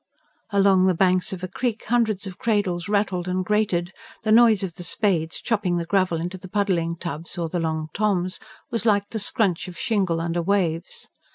Along 0.49 0.87
the 0.87 0.95
banks 0.95 1.31
of 1.31 1.43
a 1.43 1.47
creek, 1.47 1.83
hundreds 1.85 2.25
of 2.25 2.39
cradles 2.39 2.89
rattled 2.89 3.27
and 3.27 3.45
grated; 3.45 3.91
the 4.23 4.31
noise 4.31 4.63
of 4.63 4.73
the 4.73 4.81
spades, 4.83 5.39
chopping 5.39 5.77
the 5.77 5.85
gravel 5.85 6.19
into 6.19 6.39
the 6.39 6.49
puddling 6.49 6.95
tubs 6.97 7.37
or 7.37 7.49
the 7.49 7.59
Long 7.59 7.87
Toms, 7.93 8.39
was 8.71 8.83
like 8.83 9.09
the 9.11 9.19
scrunch 9.19 9.67
of 9.67 9.77
shingle 9.77 10.19
under 10.19 10.41
waves. 10.41 11.07